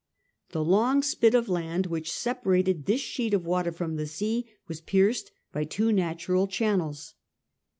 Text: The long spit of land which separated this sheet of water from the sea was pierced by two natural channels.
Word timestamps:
The 0.49 0.63
long 0.63 1.03
spit 1.03 1.35
of 1.35 1.47
land 1.47 1.85
which 1.85 2.11
separated 2.11 2.87
this 2.87 3.01
sheet 3.01 3.35
of 3.35 3.45
water 3.45 3.71
from 3.71 3.97
the 3.97 4.07
sea 4.07 4.49
was 4.67 4.81
pierced 4.81 5.31
by 5.51 5.63
two 5.63 5.91
natural 5.91 6.47
channels. 6.47 7.13